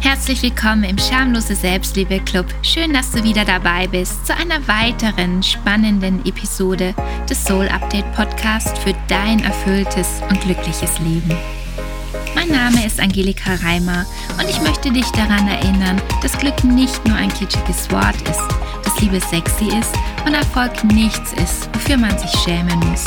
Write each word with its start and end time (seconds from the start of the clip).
Herzlich 0.00 0.42
willkommen 0.42 0.84
im 0.84 0.98
Schamlose 0.98 1.56
Selbstliebe 1.56 2.20
Club. 2.20 2.46
Schön, 2.62 2.92
dass 2.92 3.10
du 3.10 3.24
wieder 3.24 3.44
dabei 3.44 3.86
bist 3.86 4.26
zu 4.26 4.34
einer 4.36 4.66
weiteren 4.68 5.42
spannenden 5.42 6.24
Episode 6.24 6.94
des 7.28 7.44
Soul 7.44 7.68
Update 7.68 8.10
Podcast 8.14 8.78
für 8.78 8.94
dein 9.08 9.42
erfülltes 9.42 10.20
und 10.30 10.40
glückliches 10.42 10.98
Leben. 11.00 11.34
Mein 12.34 12.48
Name 12.48 12.86
ist 12.86 13.00
Angelika 13.00 13.54
Reimer 13.54 14.04
und 14.38 14.48
ich 14.48 14.60
möchte 14.60 14.92
dich 14.92 15.06
daran 15.12 15.48
erinnern, 15.48 16.00
dass 16.22 16.38
Glück 16.38 16.62
nicht 16.62 17.04
nur 17.06 17.16
ein 17.16 17.32
kitschiges 17.32 17.90
Wort 17.90 18.20
ist, 18.28 18.84
dass 18.84 19.00
Liebe 19.00 19.18
sexy 19.18 19.66
ist 19.78 19.94
und 20.26 20.34
Erfolg 20.34 20.84
nichts 20.84 21.32
ist, 21.32 21.68
wofür 21.74 21.96
man 21.96 22.16
sich 22.18 22.30
schämen 22.42 22.78
muss. 22.80 23.04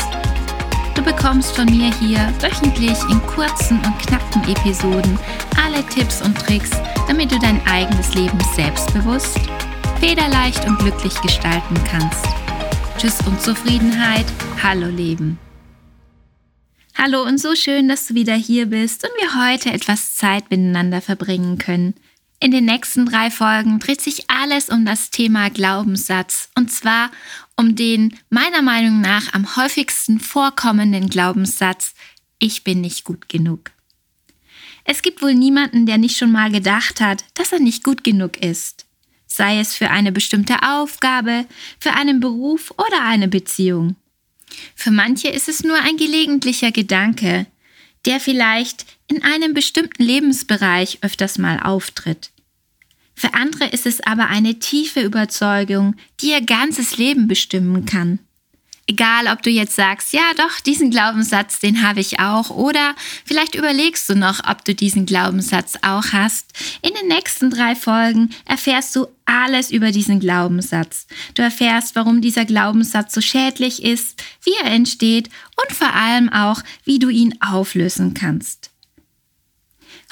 Du 0.94 1.02
bekommst 1.02 1.56
von 1.56 1.66
mir 1.66 1.92
hier 1.98 2.32
wöchentlich 2.40 2.98
in 3.10 3.22
kurzen 3.22 3.78
und 3.78 3.98
knappen 3.98 4.42
Episoden 4.50 5.18
alle 5.56 5.84
Tipps 5.86 6.22
und 6.22 6.36
Tricks, 6.38 6.70
damit 7.06 7.30
du 7.30 7.38
dein 7.38 7.64
eigenes 7.66 8.14
Leben 8.14 8.38
selbstbewusst, 8.54 9.38
federleicht 10.00 10.66
und 10.66 10.78
glücklich 10.78 11.14
gestalten 11.22 11.76
kannst. 11.84 12.26
Tschüss 12.98 13.20
Unzufriedenheit, 13.26 14.26
hallo 14.62 14.86
Leben. 14.86 15.38
Hallo 16.96 17.22
und 17.22 17.38
so 17.40 17.54
schön, 17.54 17.88
dass 17.88 18.06
du 18.08 18.14
wieder 18.14 18.34
hier 18.34 18.66
bist 18.66 19.04
und 19.04 19.10
wir 19.20 19.48
heute 19.48 19.72
etwas 19.72 20.16
Zeit 20.16 20.50
miteinander 20.50 21.00
verbringen 21.00 21.56
können. 21.58 21.94
In 22.40 22.50
den 22.50 22.64
nächsten 22.64 23.06
drei 23.06 23.30
Folgen 23.30 23.78
dreht 23.78 24.00
sich 24.00 24.30
alles 24.30 24.70
um 24.70 24.84
das 24.84 25.10
Thema 25.10 25.50
Glaubenssatz 25.50 26.50
und 26.56 26.72
zwar 26.72 27.10
um 27.60 27.76
den 27.76 28.16
meiner 28.30 28.62
Meinung 28.62 29.02
nach 29.02 29.34
am 29.34 29.54
häufigsten 29.54 30.18
vorkommenden 30.18 31.10
Glaubenssatz, 31.10 31.92
ich 32.38 32.64
bin 32.64 32.80
nicht 32.80 33.04
gut 33.04 33.28
genug. 33.28 33.70
Es 34.84 35.02
gibt 35.02 35.20
wohl 35.20 35.34
niemanden, 35.34 35.84
der 35.84 35.98
nicht 35.98 36.16
schon 36.16 36.32
mal 36.32 36.50
gedacht 36.50 37.02
hat, 37.02 37.22
dass 37.34 37.52
er 37.52 37.60
nicht 37.60 37.84
gut 37.84 38.02
genug 38.02 38.38
ist. 38.38 38.86
Sei 39.26 39.60
es 39.60 39.76
für 39.76 39.90
eine 39.90 40.10
bestimmte 40.10 40.62
Aufgabe, 40.62 41.44
für 41.78 41.92
einen 41.92 42.18
Beruf 42.18 42.70
oder 42.78 43.04
eine 43.04 43.28
Beziehung. 43.28 43.94
Für 44.74 44.90
manche 44.90 45.28
ist 45.28 45.50
es 45.50 45.62
nur 45.62 45.76
ein 45.76 45.98
gelegentlicher 45.98 46.72
Gedanke, 46.72 47.46
der 48.06 48.20
vielleicht 48.20 48.86
in 49.06 49.22
einem 49.22 49.52
bestimmten 49.52 50.02
Lebensbereich 50.02 51.00
öfters 51.02 51.36
mal 51.36 51.60
auftritt. 51.60 52.30
Für 53.20 53.34
andere 53.34 53.66
ist 53.66 53.84
es 53.84 54.00
aber 54.00 54.28
eine 54.28 54.60
tiefe 54.60 55.02
Überzeugung, 55.02 55.94
die 56.22 56.30
ihr 56.30 56.40
ganzes 56.40 56.96
Leben 56.96 57.28
bestimmen 57.28 57.84
kann. 57.84 58.18
Egal, 58.86 59.26
ob 59.30 59.42
du 59.42 59.50
jetzt 59.50 59.76
sagst, 59.76 60.14
ja 60.14 60.22
doch, 60.38 60.58
diesen 60.60 60.90
Glaubenssatz, 60.90 61.60
den 61.60 61.86
habe 61.86 62.00
ich 62.00 62.18
auch, 62.18 62.48
oder 62.48 62.94
vielleicht 63.26 63.54
überlegst 63.54 64.08
du 64.08 64.14
noch, 64.14 64.40
ob 64.48 64.64
du 64.64 64.74
diesen 64.74 65.04
Glaubenssatz 65.04 65.74
auch 65.82 66.12
hast. 66.12 66.46
In 66.80 66.94
den 66.94 67.08
nächsten 67.08 67.50
drei 67.50 67.76
Folgen 67.76 68.30
erfährst 68.46 68.96
du 68.96 69.06
alles 69.26 69.70
über 69.70 69.92
diesen 69.92 70.18
Glaubenssatz. 70.18 71.06
Du 71.34 71.42
erfährst, 71.42 71.96
warum 71.96 72.22
dieser 72.22 72.46
Glaubenssatz 72.46 73.12
so 73.12 73.20
schädlich 73.20 73.82
ist, 73.82 74.24
wie 74.44 74.54
er 74.64 74.72
entsteht 74.72 75.28
und 75.62 75.76
vor 75.76 75.92
allem 75.92 76.30
auch, 76.30 76.62
wie 76.84 76.98
du 76.98 77.10
ihn 77.10 77.34
auflösen 77.42 78.14
kannst. 78.14 78.59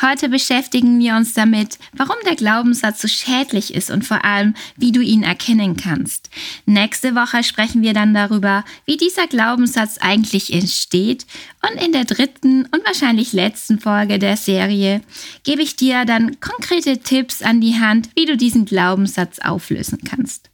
Heute 0.01 0.29
beschäftigen 0.29 1.01
wir 1.01 1.17
uns 1.17 1.35
damit, 1.35 1.77
warum 1.93 2.15
der 2.25 2.37
Glaubenssatz 2.37 3.03
so 3.03 3.09
schädlich 3.09 3.75
ist 3.75 3.91
und 3.91 4.05
vor 4.05 4.25
allem, 4.25 4.55
wie 4.77 4.93
du 4.93 5.01
ihn 5.01 5.25
erkennen 5.25 5.77
kannst. 5.77 6.31
Nächste 6.67 7.17
Woche 7.17 7.43
sprechen 7.43 7.83
wir 7.83 7.95
dann 7.95 8.15
darüber, 8.15 8.65
wie 8.85 8.97
dieser 8.97 9.27
Glaubenssatz 9.27 9.99
eigentlich 9.99 10.53
entsteht. 10.53 11.27
Und 11.69 11.83
in 11.83 11.91
der 11.91 12.05
dritten 12.05 12.67
und 12.67 12.87
wahrscheinlich 12.87 13.33
letzten 13.33 13.81
Folge 13.81 14.21
der 14.21 14.37
Serie 14.37 15.01
gebe 15.43 15.63
ich 15.63 15.75
dir 15.75 16.05
dann 16.05 16.39
konkrete 16.39 16.99
Tipps 16.99 17.43
an 17.43 17.61
die 17.61 17.81
Hand, 17.81 18.11
wie 18.15 18.27
du 18.27 18.37
diesen 18.37 18.67
Glaubenssatz 18.67 19.41
auflösen 19.41 19.99
kannst. 20.09 20.49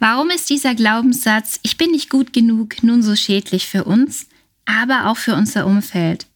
Warum 0.00 0.30
ist 0.30 0.50
dieser 0.50 0.74
Glaubenssatz, 0.74 1.60
ich 1.62 1.78
bin 1.78 1.92
nicht 1.92 2.10
gut 2.10 2.32
genug, 2.32 2.82
nun 2.82 3.04
so 3.04 3.14
schädlich 3.14 3.68
für 3.68 3.84
uns, 3.84 4.26
aber 4.64 5.06
auch 5.06 5.16
für 5.16 5.36
unser 5.36 5.66
Umfeld? 5.66 6.26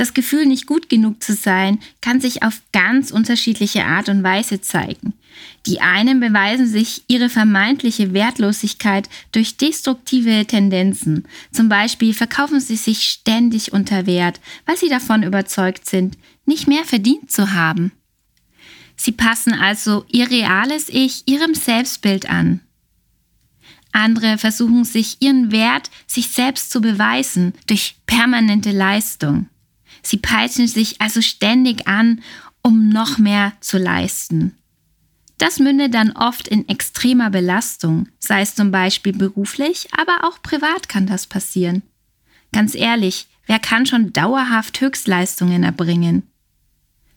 Das 0.00 0.14
Gefühl, 0.14 0.46
nicht 0.46 0.64
gut 0.64 0.88
genug 0.88 1.22
zu 1.22 1.34
sein, 1.34 1.78
kann 2.00 2.22
sich 2.22 2.42
auf 2.42 2.62
ganz 2.72 3.10
unterschiedliche 3.10 3.84
Art 3.84 4.08
und 4.08 4.22
Weise 4.22 4.62
zeigen. 4.62 5.12
Die 5.66 5.82
einen 5.82 6.20
beweisen 6.20 6.66
sich 6.66 7.02
ihre 7.06 7.28
vermeintliche 7.28 8.14
Wertlosigkeit 8.14 9.10
durch 9.30 9.58
destruktive 9.58 10.46
Tendenzen. 10.46 11.28
Zum 11.52 11.68
Beispiel 11.68 12.14
verkaufen 12.14 12.60
sie 12.60 12.76
sich 12.76 13.10
ständig 13.10 13.74
unter 13.74 14.06
Wert, 14.06 14.40
weil 14.64 14.78
sie 14.78 14.88
davon 14.88 15.22
überzeugt 15.22 15.86
sind, 15.86 16.16
nicht 16.46 16.66
mehr 16.66 16.86
verdient 16.86 17.30
zu 17.30 17.52
haben. 17.52 17.92
Sie 18.96 19.12
passen 19.12 19.52
also 19.52 20.06
ihr 20.08 20.30
reales 20.30 20.88
Ich 20.88 21.28
ihrem 21.28 21.54
Selbstbild 21.54 22.30
an. 22.30 22.60
Andere 23.92 24.38
versuchen 24.38 24.84
sich 24.84 25.18
ihren 25.20 25.52
Wert 25.52 25.90
sich 26.06 26.28
selbst 26.28 26.70
zu 26.70 26.80
beweisen 26.80 27.52
durch 27.66 27.96
permanente 28.06 28.70
Leistung. 28.70 29.50
Sie 30.02 30.16
peitschen 30.16 30.66
sich 30.66 31.00
also 31.00 31.20
ständig 31.20 31.86
an, 31.86 32.22
um 32.62 32.88
noch 32.88 33.18
mehr 33.18 33.52
zu 33.60 33.78
leisten. 33.78 34.56
Das 35.38 35.58
mündet 35.58 35.94
dann 35.94 36.12
oft 36.12 36.48
in 36.48 36.68
extremer 36.68 37.30
Belastung, 37.30 38.08
sei 38.18 38.42
es 38.42 38.54
zum 38.54 38.70
Beispiel 38.70 39.14
beruflich, 39.14 39.88
aber 39.96 40.28
auch 40.28 40.42
privat 40.42 40.88
kann 40.90 41.06
das 41.06 41.26
passieren. 41.26 41.82
Ganz 42.52 42.74
ehrlich, 42.74 43.26
wer 43.46 43.58
kann 43.58 43.86
schon 43.86 44.12
dauerhaft 44.12 44.80
Höchstleistungen 44.80 45.62
erbringen? 45.62 46.24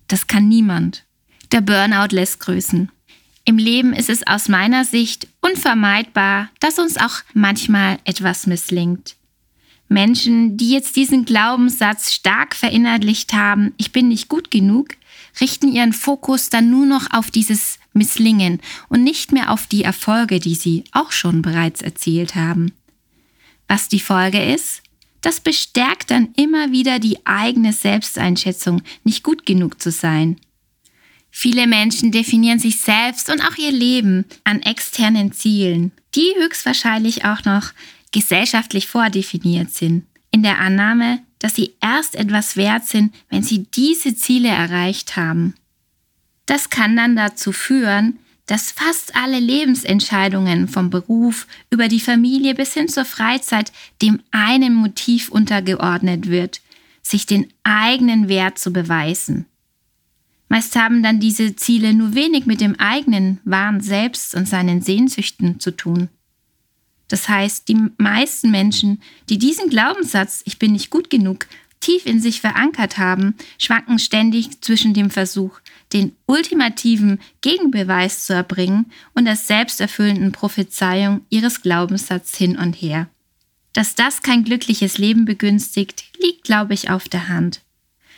Das 0.08 0.28
kann 0.28 0.48
niemand. 0.48 1.04
Der 1.52 1.62
Burnout 1.62 2.16
lässt 2.16 2.40
grüßen. 2.40 2.90
Im 3.46 3.58
Leben 3.58 3.92
ist 3.92 4.10
es 4.10 4.26
aus 4.26 4.48
meiner 4.48 4.86
Sicht 4.86 5.28
unvermeidbar, 5.42 6.50
dass 6.62 6.80
uns 6.80 6.98
auch 6.98 7.24
manchmal 7.34 8.00
etwas 8.06 8.48
misslingt. 8.48 9.18
Menschen, 9.94 10.58
die 10.58 10.72
jetzt 10.72 10.96
diesen 10.96 11.24
Glaubenssatz 11.24 12.12
stark 12.12 12.56
verinnerlicht 12.56 13.34
haben, 13.34 13.74
ich 13.78 13.92
bin 13.92 14.10
nicht 14.10 14.28
gut 14.28 14.52
genug, 14.52 14.96
richten 15.40 15.72
ihren 15.72 15.94
Fokus 15.94 16.50
dann 16.50 16.70
nur 16.70 16.86
noch 16.86 17.12
auf 17.12 17.32
dieses 17.32 17.80
Misslingen 17.94 18.60
und 18.90 19.04
nicht 19.04 19.32
mehr 19.32 19.52
auf 19.52 19.68
die 19.68 19.84
Erfolge, 19.84 20.40
die 20.40 20.56
sie 20.56 20.84
auch 20.92 21.12
schon 21.12 21.42
bereits 21.42 21.82
erzielt 21.82 22.36
haben. 22.36 22.74
Was 23.68 23.88
die 23.88 24.00
Folge 24.00 24.44
ist? 24.44 24.82
Das 25.22 25.40
bestärkt 25.40 26.12
dann 26.12 26.34
immer 26.36 26.72
wieder 26.72 27.00
die 27.00 27.26
eigene 27.26 27.72
Selbsteinschätzung, 27.72 28.82
nicht 29.04 29.24
gut 29.24 29.46
genug 29.46 29.82
zu 29.82 29.90
sein. 29.90 30.38
Viele 31.32 31.66
Menschen 31.66 32.12
definieren 32.12 32.60
sich 32.60 32.82
selbst 32.82 33.32
und 33.32 33.42
auch 33.42 33.58
ihr 33.58 33.72
Leben 33.72 34.26
an 34.44 34.62
externen 34.62 35.32
Zielen, 35.32 35.92
die 36.14 36.32
höchstwahrscheinlich 36.38 37.26
auch 37.26 37.44
noch 37.46 37.72
gesellschaftlich 38.14 38.88
vordefiniert 38.88 39.72
sind, 39.72 40.06
in 40.32 40.44
der 40.44 40.60
Annahme, 40.60 41.20
dass 41.40 41.56
sie 41.56 41.74
erst 41.82 42.16
etwas 42.16 42.56
wert 42.56 42.86
sind, 42.86 43.14
wenn 43.30 43.44
sie 43.44 43.66
diese 43.66 44.16
Ziele 44.16 44.48
erreicht 44.48 45.18
haben. 45.18 45.56
Das 46.46 46.70
kann 46.70 46.96
dann 46.96 47.18
dazu 47.18 47.52
führen, 47.52 48.20
dass 48.46 48.72
fast 48.72 49.16
alle 49.16 49.40
Lebensentscheidungen 49.40 50.68
vom 50.68 50.90
Beruf 50.90 51.48
über 51.70 51.88
die 51.88 52.00
Familie 52.00 52.56
bis 52.56 52.74
hin 52.74 52.88
zur 52.88 53.06
Freizeit 53.06 53.72
dem 54.02 54.22
einen 54.32 54.74
Motiv 54.74 55.30
untergeordnet 55.30 56.28
wird, 56.28 56.62
sich 57.02 57.26
den 57.26 57.48
eigenen 57.64 58.28
Wert 58.28 58.58
zu 58.58 58.72
beweisen. 58.72 59.46
Meist 60.50 60.76
haben 60.76 61.04
dann 61.04 61.20
diese 61.20 61.56
Ziele 61.56 61.94
nur 61.94 62.16
wenig 62.16 62.46
mit 62.46 62.62
dem 62.62 62.80
eigenen 62.80 63.40
wahren 63.44 63.82
Selbst 63.82 64.36
und 64.36 64.48
seinen 64.48 64.82
Sehnsüchten 64.82 65.60
zu 65.60 65.72
tun. 65.72 66.10
Das 67.14 67.30
heißt, 67.30 67.68
die 67.68 67.78
meisten 68.00 68.50
Menschen, 68.50 69.00
die 69.30 69.38
diesen 69.38 69.70
Glaubenssatz, 69.70 70.42
ich 70.46 70.58
bin 70.58 70.72
nicht 70.72 70.90
gut 70.90 71.12
genug, 71.12 71.46
tief 71.80 72.08
in 72.08 72.20
sich 72.20 72.42
verankert 72.42 72.98
haben, 72.98 73.36
schwanken 73.60 74.00
ständig 74.00 74.62
zwischen 74.62 74.96
dem 74.96 75.12
Versuch, 75.12 75.60
den 75.94 76.16
ultimativen 76.26 77.20
Gegenbeweis 77.42 78.26
zu 78.26 78.34
erbringen 78.34 78.88
und 79.14 79.26
der 79.26 79.36
selbsterfüllenden 79.36 80.32
Prophezeiung 80.32 81.22
ihres 81.30 81.62
Glaubenssatzes 81.62 82.36
hin 82.36 82.58
und 82.58 82.74
her. 82.74 83.08
Dass 83.74 83.94
das 83.94 84.24
kein 84.24 84.44
glückliches 84.44 84.98
Leben 84.98 85.26
begünstigt, 85.26 86.06
liegt, 86.20 86.46
glaube 86.46 86.74
ich, 86.74 86.90
auf 86.90 87.08
der 87.08 87.30
Hand. 87.30 87.62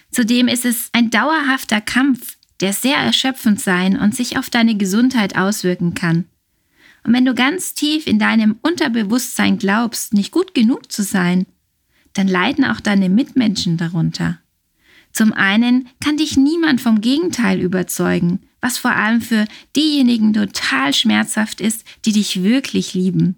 Zudem 0.10 0.48
ist 0.48 0.64
es 0.64 0.88
ein 0.94 1.10
dauerhafter 1.10 1.82
Kampf, 1.82 2.38
der 2.62 2.72
sehr 2.72 2.96
erschöpfend 2.96 3.60
sein 3.60 4.00
und 4.00 4.16
sich 4.16 4.38
auf 4.38 4.50
deine 4.50 4.78
Gesundheit 4.78 5.36
auswirken 5.36 5.96
kann. 5.96 6.30
Und 7.06 7.14
wenn 7.14 7.26
du 7.26 7.36
ganz 7.36 7.76
tief 7.76 8.08
in 8.08 8.18
deinem 8.18 8.58
Unterbewusstsein 8.62 9.60
glaubst, 9.60 10.14
nicht 10.14 10.32
gut 10.32 10.56
genug 10.56 10.92
zu 10.92 11.04
sein, 11.04 11.46
dann 12.14 12.28
leiden 12.28 12.66
auch 12.66 12.80
deine 12.80 13.10
Mitmenschen 13.10 13.78
darunter. 13.78 14.40
Zum 15.12 15.32
einen 15.32 15.88
kann 16.04 16.18
dich 16.18 16.36
niemand 16.36 16.82
vom 16.82 17.02
Gegenteil 17.02 17.62
überzeugen, 17.62 18.40
was 18.60 18.80
vor 18.80 18.92
allem 18.92 19.22
für 19.22 19.46
diejenigen 19.76 20.34
total 20.34 20.94
schmerzhaft 20.94 21.62
ist, 21.62 21.86
die 22.06 22.12
dich 22.12 22.44
wirklich 22.44 22.96
lieben. 22.96 23.36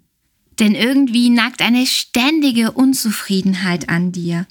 Denn 0.58 0.74
irgendwie 0.74 1.28
nagt 1.28 1.60
eine 1.60 1.86
ständige 1.86 2.72
Unzufriedenheit 2.72 3.90
an 3.90 4.12
dir. 4.12 4.46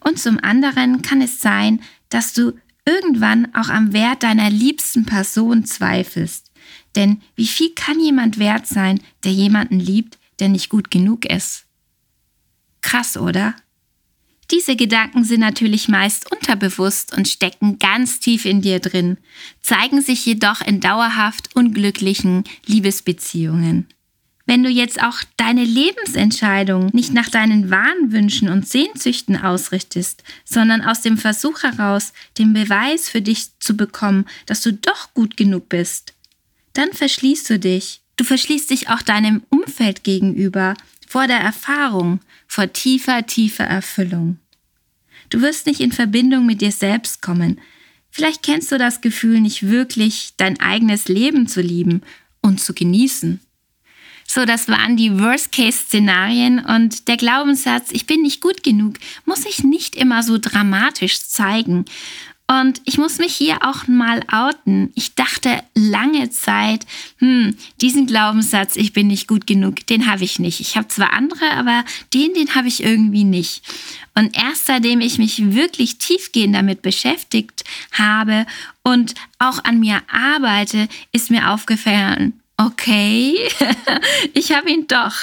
Und 0.00 0.18
zum 0.18 0.38
anderen 0.42 1.02
kann 1.02 1.20
es 1.20 1.40
sein, 1.40 1.80
dass 2.08 2.32
du 2.32 2.52
irgendwann 2.86 3.54
auch 3.54 3.68
am 3.68 3.92
Wert 3.92 4.22
deiner 4.22 4.50
liebsten 4.50 5.04
Person 5.04 5.64
zweifelst. 5.64 6.51
Denn 6.96 7.22
wie 7.36 7.46
viel 7.46 7.70
kann 7.74 8.00
jemand 8.00 8.38
wert 8.38 8.66
sein, 8.66 9.00
der 9.24 9.32
jemanden 9.32 9.80
liebt, 9.80 10.18
der 10.38 10.48
nicht 10.48 10.68
gut 10.68 10.90
genug 10.90 11.24
ist? 11.24 11.64
Krass, 12.82 13.16
oder? 13.16 13.54
Diese 14.50 14.76
Gedanken 14.76 15.24
sind 15.24 15.40
natürlich 15.40 15.88
meist 15.88 16.30
unterbewusst 16.30 17.16
und 17.16 17.26
stecken 17.26 17.78
ganz 17.78 18.20
tief 18.20 18.44
in 18.44 18.60
dir 18.60 18.80
drin, 18.80 19.16
zeigen 19.62 20.02
sich 20.02 20.26
jedoch 20.26 20.60
in 20.60 20.80
dauerhaft 20.80 21.56
unglücklichen 21.56 22.44
Liebesbeziehungen. 22.66 23.86
Wenn 24.44 24.62
du 24.62 24.68
jetzt 24.68 25.02
auch 25.02 25.18
deine 25.36 25.64
Lebensentscheidung 25.64 26.90
nicht 26.92 27.14
nach 27.14 27.30
deinen 27.30 27.70
wahren 27.70 28.12
Wünschen 28.12 28.48
und 28.48 28.68
Sehnsüchten 28.68 29.36
ausrichtest, 29.36 30.24
sondern 30.44 30.82
aus 30.82 31.00
dem 31.00 31.16
Versuch 31.16 31.62
heraus, 31.62 32.12
den 32.36 32.52
Beweis 32.52 33.08
für 33.08 33.22
dich 33.22 33.58
zu 33.60 33.76
bekommen, 33.76 34.26
dass 34.46 34.60
du 34.60 34.72
doch 34.72 35.14
gut 35.14 35.36
genug 35.36 35.68
bist, 35.68 36.12
dann 36.72 36.92
verschließt 36.92 37.50
du 37.50 37.58
dich. 37.58 38.00
Du 38.16 38.24
verschließt 38.24 38.70
dich 38.70 38.88
auch 38.88 39.02
deinem 39.02 39.42
Umfeld 39.48 40.04
gegenüber 40.04 40.74
vor 41.08 41.26
der 41.26 41.40
Erfahrung, 41.40 42.20
vor 42.46 42.72
tiefer, 42.72 43.26
tiefer 43.26 43.64
Erfüllung. 43.64 44.38
Du 45.30 45.40
wirst 45.40 45.66
nicht 45.66 45.80
in 45.80 45.92
Verbindung 45.92 46.46
mit 46.46 46.60
dir 46.60 46.72
selbst 46.72 47.22
kommen. 47.22 47.60
Vielleicht 48.10 48.42
kennst 48.42 48.70
du 48.70 48.78
das 48.78 49.00
Gefühl 49.00 49.40
nicht 49.40 49.68
wirklich, 49.68 50.34
dein 50.36 50.60
eigenes 50.60 51.08
Leben 51.08 51.48
zu 51.48 51.62
lieben 51.62 52.02
und 52.42 52.60
zu 52.60 52.74
genießen. 52.74 53.40
So, 54.26 54.46
das 54.46 54.68
waren 54.68 54.96
die 54.96 55.18
Worst-Case-Szenarien 55.18 56.58
und 56.58 57.08
der 57.08 57.16
Glaubenssatz, 57.16 57.90
ich 57.92 58.06
bin 58.06 58.22
nicht 58.22 58.40
gut 58.40 58.62
genug, 58.62 58.94
muss 59.26 59.42
sich 59.42 59.62
nicht 59.62 59.94
immer 59.94 60.22
so 60.22 60.38
dramatisch 60.38 61.20
zeigen. 61.20 61.84
Und 62.48 62.82
ich 62.84 62.98
muss 62.98 63.18
mich 63.18 63.34
hier 63.34 63.58
auch 63.62 63.86
mal 63.86 64.22
outen. 64.30 64.92
Ich 64.94 65.14
dachte 65.14 65.62
lange 65.74 66.30
Zeit, 66.30 66.84
hm, 67.18 67.56
diesen 67.80 68.06
Glaubenssatz, 68.06 68.76
ich 68.76 68.92
bin 68.92 69.06
nicht 69.06 69.26
gut 69.26 69.46
genug, 69.46 69.86
den 69.86 70.10
habe 70.10 70.24
ich 70.24 70.38
nicht. 70.38 70.60
Ich 70.60 70.76
habe 70.76 70.88
zwar 70.88 71.12
andere, 71.14 71.50
aber 71.52 71.84
den, 72.12 72.34
den 72.34 72.54
habe 72.54 72.68
ich 72.68 72.82
irgendwie 72.82 73.24
nicht. 73.24 73.62
Und 74.14 74.36
erst 74.36 74.66
seitdem 74.66 75.00
ich 75.00 75.18
mich 75.18 75.54
wirklich 75.54 75.98
tiefgehend 75.98 76.54
damit 76.54 76.82
beschäftigt 76.82 77.64
habe 77.92 78.46
und 78.82 79.14
auch 79.38 79.64
an 79.64 79.80
mir 79.80 80.02
arbeite, 80.10 80.88
ist 81.12 81.30
mir 81.30 81.50
aufgefallen, 81.50 82.40
okay, 82.58 83.38
ich 84.34 84.52
habe 84.52 84.70
ihn 84.70 84.86
doch. 84.86 85.14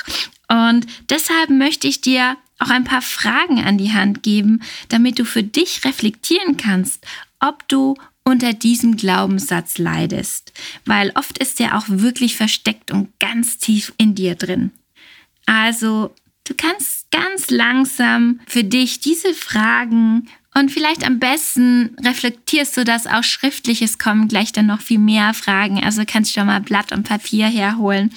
Und 0.50 0.88
deshalb 1.10 1.50
möchte 1.50 1.88
ich 1.88 2.02
dir 2.02 2.38
auch 2.60 2.70
ein 2.70 2.84
paar 2.84 3.02
Fragen 3.02 3.64
an 3.64 3.78
die 3.78 3.94
Hand 3.94 4.24
geben, 4.24 4.62
damit 4.90 5.20
du 5.20 5.26
für 5.26 5.44
dich 5.44 5.86
reflektieren 5.86 6.58
kannst, 6.58 7.06
ob 7.40 7.68
du 7.68 7.96
unter 8.24 8.54
diesem 8.54 8.98
Glaubenssatz 8.98 9.78
leidest, 9.78 10.54
weil 10.86 11.12
oft 11.16 11.38
ist 11.38 11.60
er 11.60 11.78
auch 11.78 11.86
wirklich 11.88 12.36
versteckt 12.36 12.92
und 12.92 13.18
ganz 13.20 13.58
tief 13.58 13.94
in 13.98 14.14
dir 14.14 14.36
drin. 14.36 14.72
Also, 15.46 16.14
du 16.44 16.54
kannst 16.56 17.10
ganz 17.12 17.50
langsam 17.50 18.40
für 18.46 18.64
dich 18.64 19.00
diese 19.00 19.34
Fragen 19.34 20.28
und 20.54 20.72
vielleicht 20.72 21.06
am 21.06 21.20
besten 21.20 21.96
reflektierst 22.04 22.76
du 22.78 22.84
das 22.84 23.08
auch 23.08 23.24
schriftlich. 23.24 23.82
Es 23.82 23.98
kommen 23.98 24.28
gleich 24.28 24.52
dann 24.52 24.66
noch 24.66 24.82
viel 24.82 25.00
mehr 25.00 25.34
Fragen. 25.34 25.84
Also 25.84 26.04
kannst 26.06 26.36
du 26.36 26.40
schon 26.40 26.48
mal 26.48 26.62
Blatt 26.62 26.92
und 26.92 27.04
Papier 27.04 27.48
herholen 27.48 28.12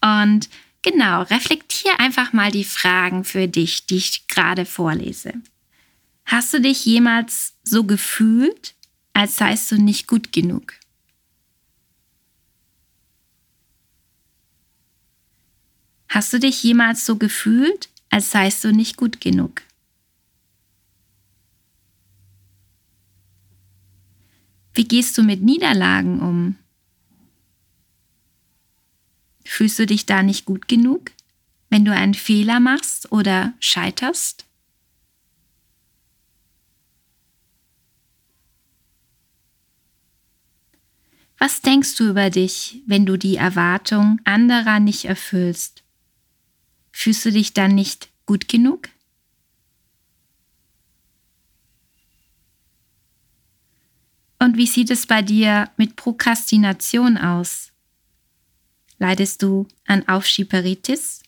und 0.00 0.48
Genau, 0.84 1.22
reflektier 1.22 1.98
einfach 1.98 2.34
mal 2.34 2.50
die 2.50 2.62
Fragen 2.62 3.24
für 3.24 3.48
dich, 3.48 3.86
die 3.86 3.96
ich 3.96 4.28
gerade 4.28 4.66
vorlese. 4.66 5.32
Hast 6.26 6.52
du 6.52 6.60
dich 6.60 6.84
jemals 6.84 7.54
so 7.62 7.84
gefühlt, 7.84 8.74
als 9.14 9.36
seist 9.36 9.72
du 9.72 9.76
nicht 9.76 10.06
gut 10.06 10.30
genug? 10.30 10.74
Hast 16.10 16.34
du 16.34 16.38
dich 16.38 16.62
jemals 16.62 17.06
so 17.06 17.16
gefühlt, 17.16 17.88
als 18.10 18.30
seist 18.30 18.62
du 18.62 18.70
nicht 18.70 18.98
gut 18.98 19.22
genug? 19.22 19.62
Wie 24.74 24.84
gehst 24.84 25.16
du 25.16 25.22
mit 25.22 25.40
Niederlagen 25.40 26.20
um? 26.20 26.58
Fühlst 29.54 29.78
du 29.78 29.86
dich 29.86 30.04
da 30.04 30.24
nicht 30.24 30.46
gut 30.46 30.66
genug, 30.66 31.12
wenn 31.70 31.84
du 31.84 31.94
einen 31.94 32.14
Fehler 32.14 32.58
machst 32.58 33.12
oder 33.12 33.54
scheiterst? 33.60 34.46
Was 41.38 41.60
denkst 41.60 41.94
du 41.94 42.08
über 42.08 42.30
dich, 42.30 42.82
wenn 42.88 43.06
du 43.06 43.16
die 43.16 43.36
Erwartung 43.36 44.20
anderer 44.24 44.80
nicht 44.80 45.04
erfüllst? 45.04 45.84
Fühlst 46.90 47.24
du 47.24 47.30
dich 47.30 47.52
dann 47.52 47.76
nicht 47.76 48.08
gut 48.26 48.48
genug? 48.48 48.88
Und 54.40 54.56
wie 54.56 54.66
sieht 54.66 54.90
es 54.90 55.06
bei 55.06 55.22
dir 55.22 55.70
mit 55.76 55.94
Prokrastination 55.94 57.16
aus? 57.16 57.70
Leidest 58.98 59.42
du 59.42 59.66
an 59.86 60.08
Aufschieberitis? 60.08 61.22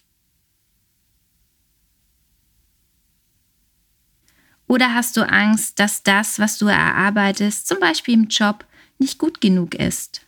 Oder 4.69 4.95
hast 4.95 5.17
du 5.17 5.29
Angst, 5.29 5.79
dass 5.79 6.03
das, 6.03 6.39
was 6.39 6.59
du 6.59 6.67
erarbeitest, 6.67 7.69
zum 7.69 7.79
Beispiel 7.79 8.15
im 8.15 8.29
Job, 8.29 8.65
nicht 8.99 9.19
gut 9.19 9.41
genug 9.41 9.75
ist? 9.75 10.23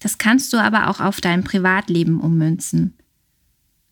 Das 0.00 0.18
kannst 0.18 0.52
du 0.52 0.58
aber 0.58 0.88
auch 0.88 1.00
auf 1.00 1.20
dein 1.20 1.42
Privatleben 1.42 2.20
ummünzen. 2.20 2.94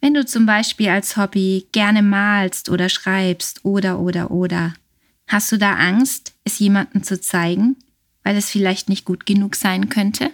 Wenn 0.01 0.15
du 0.15 0.25
zum 0.25 0.47
Beispiel 0.47 0.89
als 0.89 1.17
Hobby 1.17 1.67
gerne 1.73 2.03
malst 2.03 2.69
oder 2.69 2.89
schreibst 2.89 3.65
oder 3.65 3.99
oder 3.99 4.31
oder, 4.31 4.75
hast 5.27 5.51
du 5.51 5.57
da 5.57 5.75
Angst, 5.75 6.35
es 6.45 6.61
jemandem 6.61 7.03
zu 7.03 7.21
zeigen, 7.21 7.77
weil 8.23 8.37
es 8.37 8.51
vielleicht 8.51 8.89
nicht 8.89 9.05
gut 9.05 9.27
genug 9.27 9.57
sein 9.57 9.89
könnte? 9.89 10.31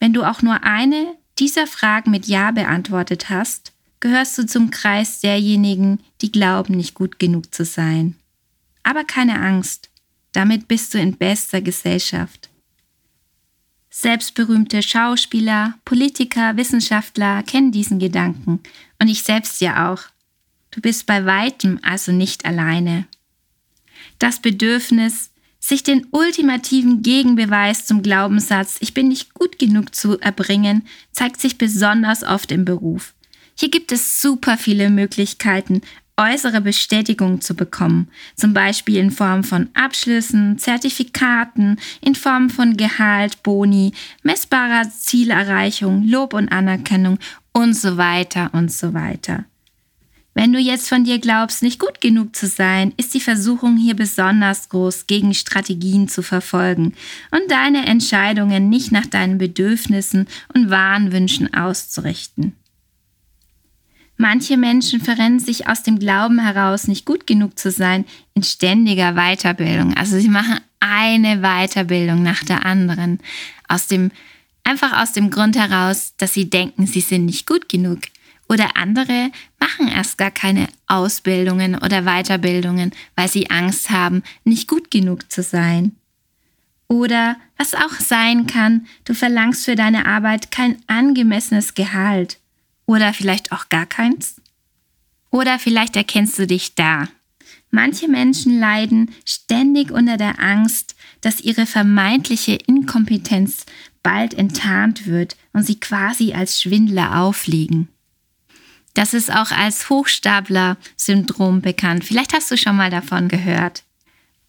Wenn 0.00 0.12
du 0.12 0.24
auch 0.24 0.42
nur 0.42 0.62
eine 0.64 1.16
dieser 1.38 1.66
Fragen 1.66 2.10
mit 2.10 2.26
Ja 2.26 2.50
beantwortet 2.50 3.30
hast, 3.30 3.72
gehörst 4.00 4.38
du 4.38 4.46
zum 4.46 4.70
Kreis 4.70 5.20
derjenigen, 5.20 6.00
die 6.20 6.32
glauben, 6.32 6.76
nicht 6.76 6.94
gut 6.94 7.18
genug 7.18 7.54
zu 7.54 7.64
sein. 7.64 8.16
Aber 8.82 9.04
keine 9.04 9.40
Angst, 9.40 9.90
damit 10.32 10.68
bist 10.68 10.94
du 10.94 10.98
in 10.98 11.16
bester 11.16 11.60
Gesellschaft. 11.60 12.48
Selbstberühmte 13.90 14.82
Schauspieler, 14.82 15.74
Politiker, 15.84 16.56
Wissenschaftler 16.56 17.42
kennen 17.42 17.72
diesen 17.72 17.98
Gedanken 17.98 18.60
und 19.00 19.08
ich 19.08 19.22
selbst 19.22 19.60
ja 19.60 19.90
auch. 19.90 20.02
Du 20.70 20.80
bist 20.80 21.06
bei 21.06 21.24
weitem 21.24 21.80
also 21.82 22.12
nicht 22.12 22.44
alleine. 22.44 23.06
Das 24.18 24.40
Bedürfnis, 24.40 25.30
sich 25.68 25.82
den 25.82 26.06
ultimativen 26.10 27.02
Gegenbeweis 27.02 27.84
zum 27.84 28.02
Glaubenssatz, 28.02 28.78
ich 28.80 28.94
bin 28.94 29.08
nicht 29.08 29.34
gut 29.34 29.58
genug 29.58 29.94
zu 29.94 30.18
erbringen, 30.18 30.86
zeigt 31.12 31.40
sich 31.40 31.58
besonders 31.58 32.24
oft 32.24 32.50
im 32.50 32.64
Beruf. 32.64 33.14
Hier 33.54 33.70
gibt 33.70 33.92
es 33.92 34.22
super 34.22 34.56
viele 34.56 34.88
Möglichkeiten, 34.88 35.82
äußere 36.16 36.60
Bestätigung 36.60 37.40
zu 37.40 37.54
bekommen, 37.54 38.08
zum 38.34 38.54
Beispiel 38.54 38.96
in 38.96 39.10
Form 39.10 39.44
von 39.44 39.68
Abschlüssen, 39.74 40.58
Zertifikaten, 40.58 41.78
in 42.00 42.14
Form 42.14 42.50
von 42.50 42.76
Gehalt, 42.76 43.42
Boni, 43.42 43.92
messbarer 44.22 44.90
Zielerreichung, 44.90 46.06
Lob 46.08 46.34
und 46.34 46.48
Anerkennung 46.50 47.18
und 47.52 47.74
so 47.74 47.96
weiter 47.96 48.50
und 48.52 48.72
so 48.72 48.94
weiter. 48.94 49.44
Wenn 50.38 50.52
du 50.52 50.60
jetzt 50.60 50.88
von 50.88 51.02
dir 51.02 51.18
glaubst, 51.18 51.64
nicht 51.64 51.80
gut 51.80 52.00
genug 52.00 52.36
zu 52.36 52.46
sein, 52.46 52.92
ist 52.96 53.12
die 53.12 53.20
Versuchung 53.20 53.76
hier 53.76 53.96
besonders 53.96 54.68
groß, 54.68 55.08
gegen 55.08 55.34
Strategien 55.34 56.06
zu 56.06 56.22
verfolgen 56.22 56.94
und 57.32 57.50
deine 57.50 57.86
Entscheidungen 57.86 58.68
nicht 58.68 58.92
nach 58.92 59.06
deinen 59.06 59.38
Bedürfnissen 59.38 60.28
und 60.54 60.70
wahren 60.70 61.10
Wünschen 61.10 61.52
auszurichten. 61.52 62.52
Manche 64.16 64.56
Menschen 64.56 65.00
verrennen 65.00 65.40
sich 65.40 65.66
aus 65.66 65.82
dem 65.82 65.98
Glauben 65.98 66.38
heraus, 66.38 66.86
nicht 66.86 67.04
gut 67.04 67.26
genug 67.26 67.58
zu 67.58 67.72
sein, 67.72 68.04
in 68.34 68.44
ständiger 68.44 69.14
Weiterbildung. 69.14 69.96
Also 69.96 70.20
sie 70.20 70.28
machen 70.28 70.60
eine 70.78 71.40
Weiterbildung 71.40 72.22
nach 72.22 72.44
der 72.44 72.64
anderen. 72.64 73.18
Aus 73.66 73.88
dem, 73.88 74.12
einfach 74.62 75.02
aus 75.02 75.10
dem 75.10 75.30
Grund 75.30 75.56
heraus, 75.56 76.14
dass 76.16 76.32
sie 76.32 76.48
denken, 76.48 76.86
sie 76.86 77.00
sind 77.00 77.24
nicht 77.24 77.44
gut 77.44 77.68
genug. 77.68 78.02
Oder 78.48 78.76
andere 78.76 79.30
machen 79.60 79.88
erst 79.88 80.16
gar 80.16 80.30
keine 80.30 80.68
Ausbildungen 80.86 81.74
oder 81.74 82.02
Weiterbildungen, 82.02 82.92
weil 83.14 83.28
sie 83.28 83.50
Angst 83.50 83.90
haben, 83.90 84.22
nicht 84.44 84.68
gut 84.68 84.90
genug 84.90 85.30
zu 85.30 85.42
sein. 85.42 85.96
Oder 86.88 87.36
was 87.58 87.74
auch 87.74 87.92
sein 88.00 88.46
kann, 88.46 88.86
du 89.04 89.12
verlangst 89.14 89.66
für 89.66 89.76
deine 89.76 90.06
Arbeit 90.06 90.50
kein 90.50 90.78
angemessenes 90.86 91.74
Gehalt. 91.74 92.38
Oder 92.86 93.12
vielleicht 93.12 93.52
auch 93.52 93.68
gar 93.68 93.84
keins. 93.84 94.40
Oder 95.30 95.58
vielleicht 95.58 95.96
erkennst 95.96 96.38
du 96.38 96.46
dich 96.46 96.74
da. 96.74 97.08
Manche 97.70 98.08
Menschen 98.08 98.58
leiden 98.58 99.10
ständig 99.26 99.90
unter 99.90 100.16
der 100.16 100.40
Angst, 100.40 100.96
dass 101.20 101.42
ihre 101.42 101.66
vermeintliche 101.66 102.54
Inkompetenz 102.54 103.66
bald 104.02 104.32
enttarnt 104.32 105.06
wird 105.06 105.36
und 105.52 105.64
sie 105.64 105.78
quasi 105.78 106.32
als 106.32 106.62
Schwindler 106.62 107.20
aufliegen. 107.20 107.88
Das 108.98 109.14
ist 109.14 109.32
auch 109.32 109.52
als 109.52 109.90
Hochstapler-Syndrom 109.90 111.60
bekannt. 111.60 112.04
Vielleicht 112.04 112.32
hast 112.32 112.50
du 112.50 112.56
schon 112.56 112.74
mal 112.74 112.90
davon 112.90 113.28
gehört. 113.28 113.84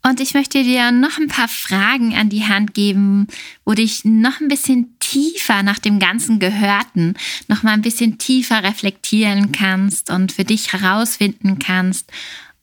Und 0.01 0.19
ich 0.19 0.33
möchte 0.33 0.63
dir 0.63 0.91
noch 0.91 1.19
ein 1.19 1.27
paar 1.27 1.47
Fragen 1.47 2.15
an 2.15 2.29
die 2.29 2.47
Hand 2.47 2.73
geben, 2.73 3.27
wo 3.63 3.75
dich 3.75 4.05
noch 4.05 4.41
ein 4.41 4.47
bisschen 4.47 4.97
tiefer 4.97 5.61
nach 5.61 5.77
dem 5.77 5.99
ganzen 5.99 6.39
Gehörten, 6.39 7.13
noch 7.47 7.61
mal 7.61 7.73
ein 7.73 7.83
bisschen 7.83 8.17
tiefer 8.17 8.63
reflektieren 8.63 9.51
kannst 9.51 10.09
und 10.09 10.31
für 10.31 10.45
dich 10.45 10.73
herausfinden 10.73 11.59
kannst, 11.59 12.11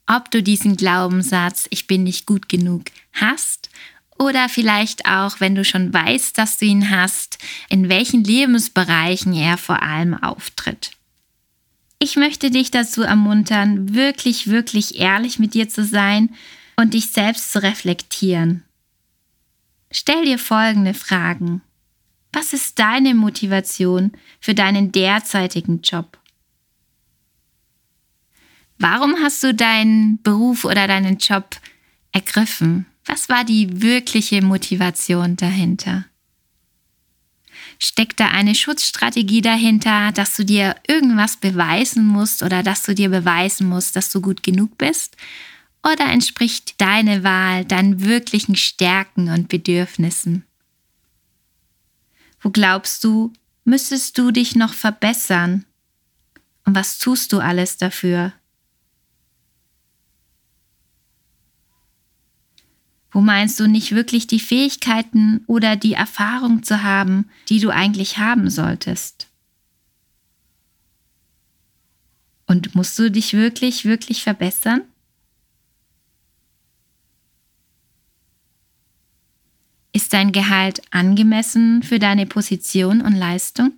ob 0.07 0.29
du 0.29 0.43
diesen 0.43 0.75
Glaubenssatz, 0.75 1.67
ich 1.69 1.87
bin 1.87 2.03
nicht 2.03 2.25
gut 2.25 2.49
genug, 2.49 2.87
hast 3.13 3.69
oder 4.19 4.49
vielleicht 4.49 5.05
auch, 5.05 5.39
wenn 5.39 5.55
du 5.55 5.63
schon 5.63 5.93
weißt, 5.93 6.37
dass 6.37 6.57
du 6.57 6.65
ihn 6.65 6.89
hast, 6.89 7.37
in 7.69 7.87
welchen 7.87 8.25
Lebensbereichen 8.25 9.33
er 9.33 9.57
vor 9.57 9.81
allem 9.81 10.21
auftritt. 10.21 10.96
Ich 11.99 12.15
möchte 12.15 12.51
dich 12.51 12.69
dazu 12.71 13.01
ermuntern, 13.01 13.95
wirklich, 13.95 14.47
wirklich 14.47 14.99
ehrlich 14.99 15.39
mit 15.39 15.53
dir 15.53 15.67
zu 15.67 15.83
sein 15.83 16.29
und 16.75 16.93
dich 16.93 17.09
selbst 17.09 17.51
zu 17.51 17.61
reflektieren. 17.61 18.63
Stell 19.91 20.25
dir 20.25 20.37
folgende 20.37 20.93
Fragen. 20.93 21.61
Was 22.31 22.53
ist 22.53 22.77
deine 22.77 23.15
Motivation 23.15 24.11
für 24.39 24.53
deinen 24.53 24.91
derzeitigen 24.91 25.81
Job? 25.81 26.19
Warum 28.77 29.15
hast 29.23 29.43
du 29.43 29.55
deinen 29.55 30.21
Beruf 30.21 30.65
oder 30.65 30.87
deinen 30.87 31.17
Job 31.17 31.55
ergriffen? 32.11 32.85
Was 33.05 33.27
war 33.27 33.43
die 33.43 33.81
wirkliche 33.81 34.43
Motivation 34.43 35.35
dahinter? 35.35 36.05
Steckt 37.79 38.19
da 38.19 38.29
eine 38.29 38.55
Schutzstrategie 38.55 39.41
dahinter, 39.41 40.11
dass 40.11 40.35
du 40.35 40.43
dir 40.43 40.75
irgendwas 40.87 41.37
beweisen 41.37 42.05
musst 42.05 42.41
oder 42.41 42.63
dass 42.63 42.83
du 42.83 42.95
dir 42.95 43.09
beweisen 43.09 43.67
musst, 43.67 43.95
dass 43.95 44.11
du 44.11 44.21
gut 44.21 44.41
genug 44.41 44.77
bist? 44.77 45.15
Oder 45.83 46.05
entspricht 46.11 46.81
deine 46.81 47.23
Wahl 47.23 47.65
deinen 47.65 48.01
wirklichen 48.01 48.55
Stärken 48.55 49.29
und 49.29 49.47
Bedürfnissen? 49.47 50.43
Wo 52.41 52.49
glaubst 52.49 53.03
du, 53.03 53.31
müsstest 53.63 54.17
du 54.17 54.31
dich 54.31 54.55
noch 54.55 54.73
verbessern? 54.73 55.65
Und 56.65 56.75
was 56.75 56.97
tust 56.97 57.31
du 57.31 57.39
alles 57.39 57.77
dafür? 57.77 58.33
Wo 63.11 63.21
meinst 63.21 63.59
du 63.59 63.67
nicht 63.67 63.93
wirklich 63.93 64.27
die 64.27 64.39
Fähigkeiten 64.39 65.43
oder 65.47 65.75
die 65.75 65.93
Erfahrung 65.93 66.63
zu 66.63 66.83
haben, 66.83 67.29
die 67.49 67.59
du 67.59 67.69
eigentlich 67.69 68.17
haben 68.17 68.49
solltest? 68.49 69.27
Und 72.47 72.75
musst 72.75 72.97
du 72.97 73.11
dich 73.11 73.33
wirklich, 73.33 73.85
wirklich 73.85 74.23
verbessern? 74.23 74.81
Ist 79.93 80.13
dein 80.13 80.31
Gehalt 80.31 80.81
angemessen 80.91 81.83
für 81.83 81.99
deine 81.99 82.25
Position 82.25 83.01
und 83.01 83.13
Leistung? 83.13 83.73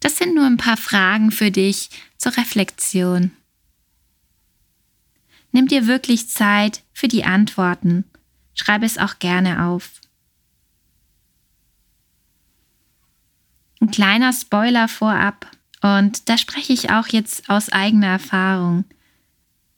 Das 0.00 0.16
sind 0.16 0.34
nur 0.34 0.46
ein 0.46 0.56
paar 0.56 0.76
Fragen 0.76 1.30
für 1.30 1.50
dich 1.50 1.90
zur 2.16 2.36
Reflexion. 2.36 3.32
Nimm 5.52 5.66
dir 5.66 5.86
wirklich 5.86 6.28
Zeit 6.28 6.82
für 6.92 7.08
die 7.08 7.24
Antworten. 7.24 8.04
Schreibe 8.54 8.86
es 8.86 8.98
auch 8.98 9.18
gerne 9.18 9.64
auf. 9.64 10.00
Ein 13.80 13.90
kleiner 13.90 14.32
Spoiler 14.32 14.88
vorab, 14.88 15.46
und 15.80 16.28
da 16.28 16.36
spreche 16.36 16.72
ich 16.72 16.90
auch 16.90 17.06
jetzt 17.06 17.48
aus 17.48 17.70
eigener 17.70 18.08
Erfahrung. 18.08 18.84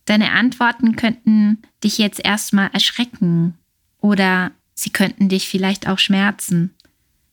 Deine 0.07 0.33
Antworten 0.33 0.97
könnten 0.97 1.59
dich 1.85 1.99
jetzt 1.99 2.25
erstmal 2.25 2.71
erschrecken 2.73 3.59
oder 3.99 4.53
sie 4.75 4.91
könnten 4.91 5.29
dich 5.29 5.49
vielleicht 5.49 5.87
auch 5.87 5.99
schmerzen. 5.99 6.75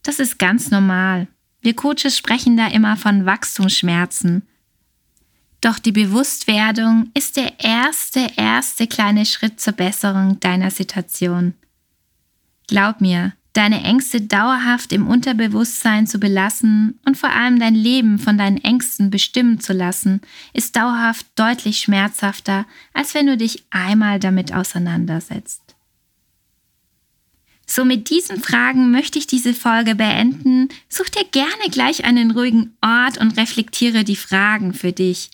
Das 0.03 0.19
ist 0.19 0.37
ganz 0.37 0.69
normal. 0.69 1.27
Wir 1.61 1.75
Coaches 1.75 2.17
sprechen 2.17 2.57
da 2.57 2.67
immer 2.67 2.97
von 2.97 3.25
Wachstumsschmerzen 3.25 4.47
doch 5.61 5.79
die 5.79 5.91
Bewusstwerdung 5.91 7.09
ist 7.13 7.37
der 7.37 7.59
erste, 7.59 8.27
erste 8.35 8.87
kleine 8.87 9.25
Schritt 9.25 9.59
zur 9.59 9.73
Besserung 9.73 10.39
deiner 10.39 10.71
Situation. 10.71 11.53
Glaub 12.67 13.01
mir, 13.01 13.33
deine 13.53 13.81
Ängste 13.81 14.21
dauerhaft 14.21 14.93
im 14.93 15.07
Unterbewusstsein 15.07 16.05
zu 16.05 16.19
belassen 16.19 16.99
und 17.05 17.17
vor 17.17 17.31
allem 17.31 17.59
dein 17.59 17.73
Leben 17.73 18.19
von 18.19 18.37
deinen 18.37 18.57
Ängsten 18.63 19.09
bestimmen 19.09 19.59
zu 19.59 19.73
lassen, 19.73 20.21
ist 20.53 20.75
dauerhaft 20.75 21.25
deutlich 21.35 21.79
schmerzhafter, 21.79 22.65
als 22.93 23.15
wenn 23.15 23.25
du 23.25 23.35
dich 23.35 23.65
einmal 23.71 24.19
damit 24.19 24.53
auseinandersetzt. 24.53 25.76
So 27.69 27.83
mit 27.83 28.09
diesen 28.09 28.41
Fragen 28.41 28.91
möchte 28.91 29.19
ich 29.19 29.27
diese 29.27 29.53
Folge 29.53 29.93
beenden. 29.93 30.69
Such 30.87 31.09
dir 31.09 31.25
gerne 31.25 31.69
gleich 31.69 32.05
einen 32.05 32.31
ruhigen 32.31 32.75
Ort 32.81 33.17
und 33.17 33.37
reflektiere 33.37 34.03
die 34.05 34.15
Fragen 34.15 34.73
für 34.73 34.93
dich. 34.93 35.29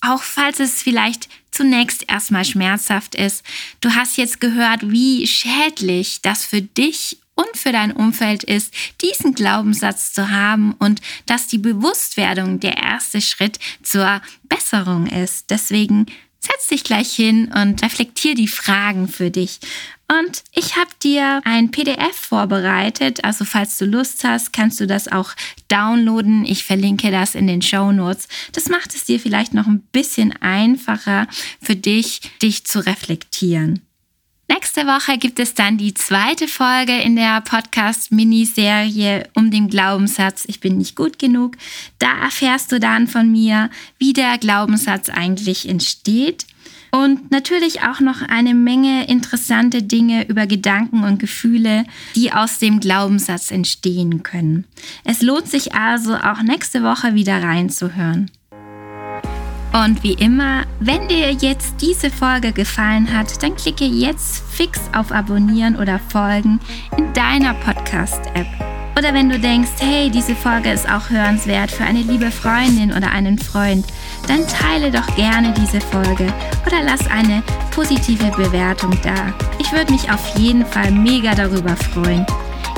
Auch 0.00 0.22
falls 0.22 0.60
es 0.60 0.82
vielleicht 0.82 1.28
zunächst 1.50 2.04
erstmal 2.08 2.44
schmerzhaft 2.44 3.14
ist. 3.14 3.44
Du 3.80 3.94
hast 3.94 4.16
jetzt 4.16 4.40
gehört, 4.40 4.90
wie 4.90 5.26
schädlich 5.26 6.20
das 6.22 6.44
für 6.44 6.62
dich 6.62 7.18
und 7.34 7.56
für 7.56 7.72
dein 7.72 7.92
Umfeld 7.92 8.42
ist, 8.42 8.74
diesen 9.00 9.34
Glaubenssatz 9.34 10.12
zu 10.12 10.30
haben 10.30 10.72
und 10.72 11.00
dass 11.26 11.46
die 11.46 11.58
Bewusstwerdung 11.58 12.58
der 12.58 12.76
erste 12.76 13.20
Schritt 13.20 13.58
zur 13.82 14.20
Besserung 14.48 15.06
ist. 15.06 15.50
Deswegen 15.50 16.06
setz 16.40 16.66
dich 16.68 16.82
gleich 16.82 17.12
hin 17.12 17.52
und 17.52 17.82
reflektier 17.82 18.34
die 18.34 18.48
Fragen 18.48 19.08
für 19.08 19.30
dich. 19.30 19.60
Und 20.10 20.42
ich 20.52 20.76
habe 20.76 20.90
dir 21.02 21.42
ein 21.44 21.70
PDF 21.70 22.16
vorbereitet. 22.16 23.24
Also 23.24 23.44
falls 23.44 23.76
du 23.76 23.84
Lust 23.84 24.24
hast, 24.24 24.54
kannst 24.54 24.80
du 24.80 24.86
das 24.86 25.06
auch 25.06 25.32
downloaden. 25.68 26.46
Ich 26.46 26.64
verlinke 26.64 27.10
das 27.10 27.34
in 27.34 27.46
den 27.46 27.60
Show 27.60 27.92
Notes. 27.92 28.26
Das 28.52 28.70
macht 28.70 28.94
es 28.94 29.04
dir 29.04 29.20
vielleicht 29.20 29.52
noch 29.52 29.66
ein 29.66 29.80
bisschen 29.92 30.32
einfacher 30.40 31.26
für 31.60 31.76
dich, 31.76 32.22
dich 32.40 32.64
zu 32.64 32.84
reflektieren. 32.86 33.82
Nächste 34.50 34.86
Woche 34.86 35.18
gibt 35.18 35.38
es 35.40 35.52
dann 35.52 35.76
die 35.76 35.92
zweite 35.92 36.48
Folge 36.48 36.98
in 36.98 37.16
der 37.16 37.42
Podcast-Miniserie 37.42 39.28
um 39.34 39.50
den 39.50 39.68
Glaubenssatz, 39.68 40.44
ich 40.46 40.60
bin 40.60 40.78
nicht 40.78 40.96
gut 40.96 41.18
genug. 41.18 41.58
Da 41.98 42.18
erfährst 42.22 42.72
du 42.72 42.80
dann 42.80 43.08
von 43.08 43.30
mir, 43.30 43.68
wie 43.98 44.14
der 44.14 44.38
Glaubenssatz 44.38 45.10
eigentlich 45.10 45.68
entsteht 45.68 46.46
und 46.90 47.30
natürlich 47.30 47.82
auch 47.82 48.00
noch 48.00 48.22
eine 48.22 48.54
Menge 48.54 49.06
interessante 49.08 49.82
Dinge 49.82 50.28
über 50.28 50.46
Gedanken 50.46 51.04
und 51.04 51.18
Gefühle, 51.18 51.84
die 52.16 52.32
aus 52.32 52.58
dem 52.58 52.80
Glaubenssatz 52.80 53.50
entstehen 53.50 54.22
können. 54.22 54.64
Es 55.04 55.22
lohnt 55.22 55.48
sich 55.48 55.74
also 55.74 56.14
auch 56.14 56.42
nächste 56.42 56.82
Woche 56.82 57.14
wieder 57.14 57.42
reinzuhören. 57.42 58.30
Und 59.72 60.02
wie 60.02 60.14
immer, 60.14 60.64
wenn 60.80 61.08
dir 61.08 61.30
jetzt 61.32 61.74
diese 61.80 62.10
Folge 62.10 62.52
gefallen 62.52 63.12
hat, 63.12 63.42
dann 63.42 63.54
klicke 63.54 63.84
jetzt 63.84 64.42
fix 64.50 64.80
auf 64.94 65.12
Abonnieren 65.12 65.76
oder 65.76 65.98
Folgen 65.98 66.58
in 66.96 67.12
deiner 67.12 67.54
Podcast-App. 67.54 68.67
Oder 68.98 69.14
wenn 69.14 69.30
du 69.30 69.38
denkst, 69.38 69.70
hey, 69.78 70.10
diese 70.10 70.34
Folge 70.34 70.72
ist 70.72 70.90
auch 70.90 71.08
hörenswert 71.08 71.70
für 71.70 71.84
eine 71.84 72.00
liebe 72.00 72.32
Freundin 72.32 72.92
oder 72.92 73.12
einen 73.12 73.38
Freund, 73.38 73.86
dann 74.26 74.44
teile 74.48 74.90
doch 74.90 75.14
gerne 75.14 75.54
diese 75.56 75.80
Folge 75.80 76.26
oder 76.66 76.82
lass 76.82 77.06
eine 77.08 77.44
positive 77.70 78.28
Bewertung 78.36 78.98
da. 79.04 79.32
Ich 79.60 79.70
würde 79.70 79.92
mich 79.92 80.10
auf 80.10 80.36
jeden 80.36 80.66
Fall 80.66 80.90
mega 80.90 81.32
darüber 81.36 81.76
freuen. 81.76 82.26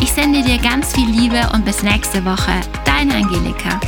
Ich 0.03 0.13
sende 0.13 0.43
dir 0.43 0.59
ganz 0.59 0.93
viel 0.93 1.09
Liebe 1.09 1.41
und 1.55 1.65
bis 1.65 1.83
nächste 1.83 2.23
Woche. 2.23 2.53
Deine 2.85 3.15
Angelika. 3.15 3.81